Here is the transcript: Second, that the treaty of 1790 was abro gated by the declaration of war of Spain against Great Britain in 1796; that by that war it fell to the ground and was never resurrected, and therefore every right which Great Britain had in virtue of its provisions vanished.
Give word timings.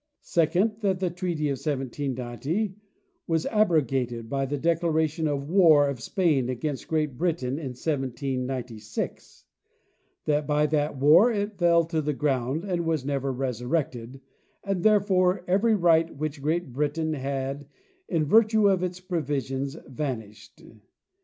Second, 0.23 0.77
that 0.81 0.99
the 0.99 1.11
treaty 1.11 1.47
of 1.49 1.59
1790 1.59 2.73
was 3.27 3.45
abro 3.45 3.81
gated 3.81 4.31
by 4.31 4.47
the 4.47 4.57
declaration 4.57 5.27
of 5.27 5.47
war 5.47 5.87
of 5.87 5.99
Spain 6.01 6.49
against 6.49 6.87
Great 6.87 7.19
Britain 7.19 7.59
in 7.59 7.75
1796; 7.75 9.45
that 10.25 10.47
by 10.47 10.65
that 10.65 10.97
war 10.97 11.31
it 11.31 11.59
fell 11.59 11.83
to 11.83 12.01
the 12.01 12.13
ground 12.13 12.63
and 12.65 12.83
was 12.83 13.05
never 13.05 13.31
resurrected, 13.31 14.21
and 14.63 14.81
therefore 14.81 15.45
every 15.47 15.75
right 15.75 16.15
which 16.15 16.41
Great 16.41 16.73
Britain 16.73 17.13
had 17.13 17.67
in 18.09 18.25
virtue 18.25 18.69
of 18.69 18.81
its 18.81 18.99
provisions 18.99 19.75
vanished. 19.85 20.63